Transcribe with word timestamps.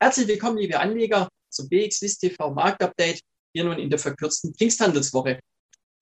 Herzlich 0.00 0.28
willkommen, 0.28 0.58
liebe 0.58 0.78
Anleger, 0.78 1.28
zum 1.50 1.68
BXWIST 1.68 2.20
TV 2.20 2.50
Marktupdate, 2.52 3.20
hier 3.52 3.64
nun 3.64 3.80
in 3.80 3.90
der 3.90 3.98
verkürzten 3.98 4.54
Pfingsthandelswoche. 4.54 5.40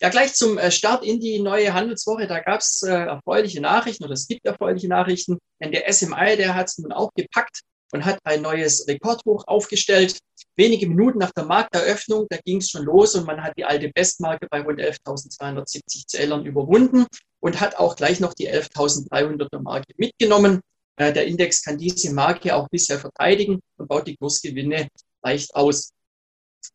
Ja, 0.03 0.11
gleich 0.11 0.35
zum 0.35 0.59
äh, 0.59 0.71
Start 0.71 1.03
in 1.03 1.19
die 1.19 1.41
neue 1.41 1.73
Handelswoche, 1.73 2.27
da 2.27 2.41
gab 2.41 2.61
es 2.61 2.83
äh, 2.83 2.91
erfreuliche 2.91 3.63
Nachrichten 3.63 4.05
oder 4.05 4.13
es 4.13 4.29
gibt 4.29 4.45
erfreuliche 4.45 4.89
Nachrichten, 4.89 5.39
denn 5.63 5.73
der 5.73 5.91
SMI, 5.91 6.37
der 6.37 6.55
hat 6.55 6.69
es 6.69 6.77
nun 6.77 6.93
auch 6.93 7.11
gepackt 7.15 7.61
und 7.93 8.05
hat 8.05 8.19
ein 8.25 8.43
neues 8.43 8.87
Rekordhoch 8.87 9.45
aufgestellt. 9.47 10.19
Wenige 10.57 10.87
Minuten 10.89 11.19
nach 11.19 11.31
der 11.31 11.47
Markteröffnung, 11.47 12.27
da 12.29 12.37
ging 12.45 12.59
es 12.59 12.69
schon 12.69 12.85
los 12.85 13.15
und 13.15 13.27
man 13.27 13.43
hat 13.43 13.55
die 13.57 13.65
alte 13.65 13.89
Bestmarke 13.89 14.47
bei 14.51 14.61
rund 14.61 14.79
11.270 14.79 16.07
Zählern 16.07 16.45
überwunden 16.45 17.07
und 17.41 17.61
hat 17.61 17.77
auch 17.77 17.97
gleich 17.97 18.21
noch 18.21 18.35
die 18.35 18.51
11.300er 18.51 19.63
Marke 19.63 19.95
mitgenommen. 19.97 20.61
Äh, 20.97 21.13
der 21.13 21.27
Index 21.27 21.63
kann 21.63 21.79
diese 21.79 22.13
Marke 22.13 22.55
auch 22.55 22.69
bisher 22.69 22.99
verteidigen 22.99 23.61
und 23.77 23.89
baut 23.89 24.07
die 24.07 24.17
Kursgewinne 24.17 24.89
leicht 25.23 25.55
aus. 25.55 25.93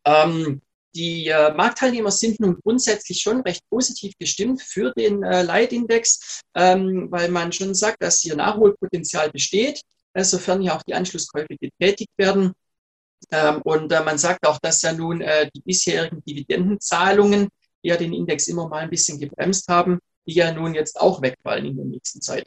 Ähm, 0.05 0.61
die 0.93 1.27
äh, 1.27 1.53
Marktteilnehmer 1.53 2.11
sind 2.11 2.39
nun 2.39 2.59
grundsätzlich 2.61 3.21
schon 3.21 3.41
recht 3.41 3.63
positiv 3.69 4.13
gestimmt 4.19 4.61
für 4.61 4.91
den 4.93 5.23
äh, 5.23 5.41
Leitindex, 5.41 6.41
ähm, 6.55 7.07
weil 7.09 7.29
man 7.29 7.51
schon 7.51 7.73
sagt, 7.73 8.03
dass 8.03 8.19
hier 8.19 8.35
Nachholpotenzial 8.35 9.31
besteht, 9.31 9.81
äh, 10.13 10.23
sofern 10.23 10.61
hier 10.61 10.75
auch 10.75 10.83
die 10.83 10.93
Anschlusskäufe 10.93 11.55
getätigt 11.59 12.11
werden. 12.17 12.51
Ähm, 13.31 13.61
und 13.63 13.91
äh, 13.91 14.03
man 14.03 14.17
sagt 14.17 14.45
auch, 14.45 14.59
dass 14.59 14.81
ja 14.81 14.91
nun 14.91 15.21
äh, 15.21 15.49
die 15.55 15.61
bisherigen 15.61 16.21
Dividendenzahlungen, 16.25 17.47
die 17.83 17.87
ja 17.87 17.95
den 17.95 18.13
Index 18.13 18.47
immer 18.47 18.67
mal 18.67 18.79
ein 18.79 18.89
bisschen 18.89 19.19
gebremst 19.19 19.67
haben, 19.69 19.99
die 20.27 20.33
ja 20.33 20.51
nun 20.51 20.75
jetzt 20.75 20.99
auch 20.99 21.21
wegfallen 21.21 21.65
in 21.65 21.77
der 21.77 21.85
nächsten 21.85 22.21
Zeit 22.21 22.45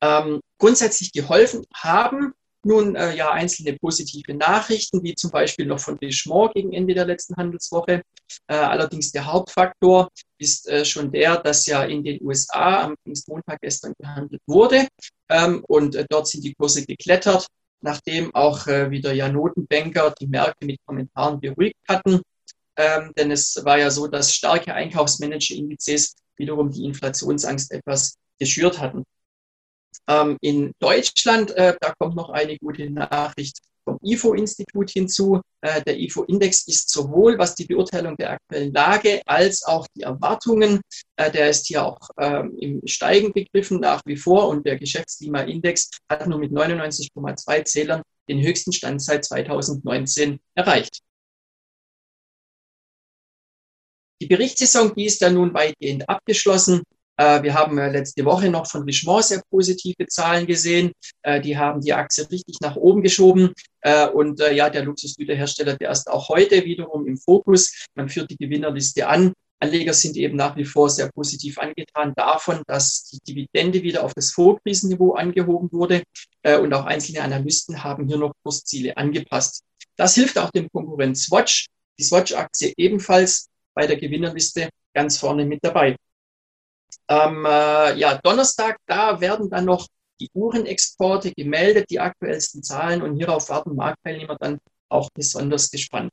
ähm, 0.00 0.40
grundsätzlich 0.58 1.12
geholfen 1.12 1.64
haben. 1.74 2.34
Nun 2.64 2.96
äh, 2.96 3.14
ja 3.14 3.30
einzelne 3.30 3.74
positive 3.74 4.34
Nachrichten, 4.34 5.02
wie 5.04 5.14
zum 5.14 5.30
Beispiel 5.30 5.64
noch 5.64 5.78
von 5.78 5.96
Richemont 5.98 6.54
gegen 6.54 6.72
Ende 6.72 6.92
der 6.92 7.06
letzten 7.06 7.36
Handelswoche. 7.36 8.02
Äh, 8.48 8.54
allerdings 8.54 9.12
der 9.12 9.26
Hauptfaktor 9.26 10.08
ist 10.38 10.68
äh, 10.68 10.84
schon 10.84 11.12
der, 11.12 11.36
dass 11.36 11.66
ja 11.66 11.84
in 11.84 12.02
den 12.02 12.22
USA 12.22 12.82
am 12.82 12.96
Pfingstmontag 13.02 13.60
gestern 13.60 13.94
gehandelt 13.98 14.42
wurde 14.46 14.88
ähm, 15.28 15.64
und 15.68 15.94
äh, 15.94 16.04
dort 16.10 16.26
sind 16.28 16.44
die 16.44 16.54
Kurse 16.54 16.84
geklettert, 16.84 17.46
nachdem 17.80 18.34
auch 18.34 18.66
äh, 18.66 18.90
wieder 18.90 19.12
ja 19.12 19.28
Notenbanker 19.28 20.12
die 20.20 20.26
Märkte 20.26 20.66
mit 20.66 20.80
Kommentaren 20.84 21.40
beruhigt 21.40 21.78
hatten. 21.88 22.20
Ähm, 22.76 23.12
denn 23.16 23.30
es 23.30 23.60
war 23.64 23.78
ja 23.78 23.90
so, 23.90 24.08
dass 24.08 24.34
starke 24.34 24.74
Einkaufsmanager-Indizes 24.74 26.14
wiederum 26.36 26.70
die 26.70 26.84
Inflationsangst 26.84 27.72
etwas 27.72 28.16
geschürt 28.38 28.80
hatten. 28.80 29.04
Ähm, 30.08 30.38
in 30.40 30.72
Deutschland, 30.80 31.50
äh, 31.52 31.76
da 31.80 31.94
kommt 31.98 32.16
noch 32.16 32.30
eine 32.30 32.56
gute 32.58 32.88
Nachricht 32.90 33.58
vom 33.84 33.98
IFO-Institut 34.02 34.90
hinzu. 34.90 35.40
Äh, 35.60 35.82
der 35.82 35.98
IFO-Index 35.98 36.66
ist 36.66 36.90
sowohl, 36.90 37.38
was 37.38 37.54
die 37.54 37.66
Beurteilung 37.66 38.16
der 38.16 38.32
aktuellen 38.32 38.72
Lage 38.72 39.22
als 39.26 39.64
auch 39.64 39.86
die 39.94 40.02
Erwartungen, 40.02 40.80
äh, 41.16 41.30
der 41.30 41.50
ist 41.50 41.66
hier 41.66 41.84
auch 41.84 41.98
ähm, 42.18 42.56
im 42.58 42.80
Steigen 42.86 43.32
begriffen 43.32 43.80
nach 43.80 44.02
wie 44.06 44.16
vor 44.16 44.48
und 44.48 44.66
der 44.66 44.78
Geschäftsklima-Index 44.78 45.90
hat 46.10 46.26
nur 46.26 46.38
mit 46.38 46.52
99,2 46.52 47.64
Zählern 47.64 48.02
den 48.28 48.42
höchsten 48.42 48.72
Stand 48.72 49.02
seit 49.02 49.24
2019 49.24 50.38
erreicht. 50.54 51.00
Die 54.20 54.26
Berichtssaison, 54.26 54.94
die 54.94 55.06
ist 55.06 55.20
ja 55.20 55.30
nun 55.30 55.54
weitgehend 55.54 56.08
abgeschlossen. 56.08 56.82
Äh, 57.18 57.42
wir 57.42 57.54
haben 57.54 57.76
äh, 57.78 57.90
letzte 57.90 58.24
Woche 58.24 58.48
noch 58.48 58.66
von 58.66 58.84
Richemont 58.84 59.24
sehr 59.24 59.42
positive 59.50 60.06
Zahlen 60.06 60.46
gesehen. 60.46 60.92
Äh, 61.22 61.40
die 61.40 61.58
haben 61.58 61.80
die 61.80 61.92
Aktie 61.92 62.30
richtig 62.30 62.58
nach 62.60 62.76
oben 62.76 63.02
geschoben. 63.02 63.52
Und 64.12 64.40
ja, 64.40 64.68
der 64.68 64.82
Luxusgüterhersteller, 64.82 65.76
der 65.76 65.92
ist 65.92 66.10
auch 66.10 66.28
heute 66.28 66.64
wiederum 66.64 67.06
im 67.06 67.16
Fokus. 67.16 67.86
Man 67.94 68.08
führt 68.08 68.28
die 68.28 68.36
Gewinnerliste 68.36 69.06
an. 69.06 69.32
Anleger 69.60 69.94
sind 69.94 70.16
eben 70.16 70.36
nach 70.36 70.56
wie 70.56 70.64
vor 70.64 70.90
sehr 70.90 71.10
positiv 71.12 71.58
angetan 71.58 72.12
davon, 72.16 72.62
dass 72.66 73.04
die 73.08 73.20
Dividende 73.20 73.82
wieder 73.84 74.02
auf 74.02 74.14
das 74.14 74.32
Vorkrisenniveau 74.32 75.12
angehoben 75.14 75.70
wurde. 75.70 76.02
Und 76.44 76.74
auch 76.74 76.86
einzelne 76.86 77.22
Analysten 77.22 77.84
haben 77.84 78.08
hier 78.08 78.18
noch 78.18 78.32
Kursziele 78.42 78.96
angepasst. 78.96 79.62
Das 79.96 80.16
hilft 80.16 80.36
auch 80.38 80.50
dem 80.50 80.68
Konkurrent 80.72 81.16
Swatch. 81.16 81.66
Die 81.98 82.04
Swatch-Aktie 82.04 82.74
ebenfalls 82.76 83.46
bei 83.74 83.86
der 83.86 83.96
Gewinnerliste 83.96 84.68
ganz 84.92 85.18
vorne 85.18 85.46
mit 85.46 85.60
dabei. 85.62 85.96
Am 87.06 87.44
äh, 87.44 87.94
ja, 87.96 88.18
Donnerstag, 88.22 88.76
da 88.86 89.20
werden 89.20 89.50
dann 89.50 89.64
noch 89.64 89.86
die 90.20 90.30
Uhrenexporte 90.34 91.32
gemeldet, 91.32 91.86
die 91.90 92.00
aktuellsten 92.00 92.62
Zahlen 92.62 93.02
und 93.02 93.16
hierauf 93.16 93.48
warten 93.48 93.74
Marktteilnehmer 93.74 94.36
dann 94.38 94.58
auch 94.88 95.08
besonders 95.14 95.70
gespannt. 95.70 96.10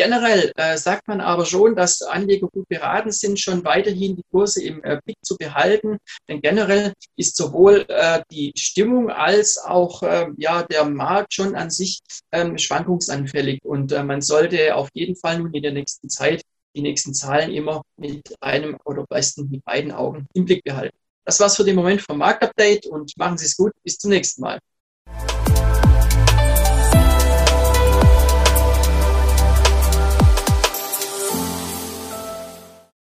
Generell 0.00 0.50
äh, 0.56 0.78
sagt 0.78 1.08
man 1.08 1.20
aber 1.20 1.44
schon, 1.44 1.76
dass 1.76 2.00
Anleger 2.00 2.48
gut 2.48 2.66
beraten 2.68 3.12
sind, 3.12 3.38
schon 3.38 3.66
weiterhin 3.66 4.16
die 4.16 4.24
Kurse 4.30 4.64
im 4.64 4.82
äh, 4.82 4.98
Blick 5.04 5.18
zu 5.22 5.36
behalten. 5.36 5.98
Denn 6.26 6.40
generell 6.40 6.94
ist 7.16 7.36
sowohl 7.36 7.84
äh, 7.86 8.22
die 8.30 8.50
Stimmung 8.56 9.10
als 9.10 9.58
auch 9.58 10.02
äh, 10.02 10.28
ja, 10.38 10.62
der 10.62 10.86
Markt 10.86 11.34
schon 11.34 11.54
an 11.54 11.68
sich 11.68 11.98
ähm, 12.32 12.56
schwankungsanfällig. 12.56 13.62
Und 13.62 13.92
äh, 13.92 14.02
man 14.02 14.22
sollte 14.22 14.74
auf 14.74 14.88
jeden 14.94 15.16
Fall 15.16 15.38
nun 15.38 15.52
in 15.52 15.62
der 15.62 15.72
nächsten 15.72 16.08
Zeit 16.08 16.40
die 16.74 16.82
nächsten 16.82 17.14
Zahlen 17.14 17.52
immer 17.52 17.82
mit 17.96 18.34
einem 18.40 18.76
oder 18.84 19.04
besten 19.06 19.48
mit 19.50 19.64
beiden 19.64 19.92
Augen 19.92 20.26
im 20.34 20.44
Blick 20.44 20.62
behalten. 20.64 20.96
Das 21.24 21.38
war's 21.40 21.56
für 21.56 21.64
den 21.64 21.76
Moment 21.76 22.02
vom 22.02 22.18
Marktupdate 22.18 22.86
und 22.86 23.16
machen 23.16 23.38
Sie 23.38 23.46
es 23.46 23.56
gut. 23.56 23.72
Bis 23.82 23.98
zum 23.98 24.10
nächsten 24.10 24.42
Mal. 24.42 24.58